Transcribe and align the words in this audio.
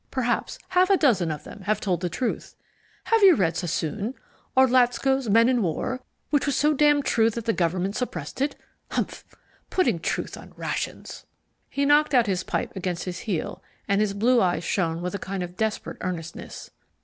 Perhaps 0.09 0.57
half 0.69 0.89
a 0.89 0.97
dozen 0.97 1.29
of 1.29 1.43
them 1.43 1.61
have 1.65 1.79
told 1.79 2.01
the 2.01 2.09
truth. 2.09 2.55
Have 3.03 3.21
you 3.21 3.35
read 3.35 3.55
Sassoon? 3.55 4.15
Or 4.55 4.67
Latzko's 4.67 5.29
Men 5.29 5.47
in 5.47 5.61
War, 5.61 5.99
which 6.31 6.47
was 6.47 6.55
so 6.57 6.73
damned 6.73 7.05
true 7.05 7.29
that 7.29 7.45
the 7.45 7.53
government 7.53 7.95
suppressed 7.95 8.41
it? 8.41 8.55
Humph! 8.89 9.23
Putting 9.69 9.99
Truth 9.99 10.37
on 10.37 10.53
rations!" 10.57 11.27
He 11.69 11.85
knocked 11.85 12.15
out 12.15 12.25
his 12.25 12.43
pipe 12.43 12.75
against 12.75 13.03
his 13.03 13.19
heel, 13.29 13.61
and 13.87 14.01
his 14.01 14.15
blue 14.15 14.41
eyes 14.41 14.63
shone 14.63 15.03
with 15.03 15.13
a 15.13 15.19
kind 15.19 15.43
of 15.43 15.55
desperate 15.55 15.97
earnestness. 16.01 16.71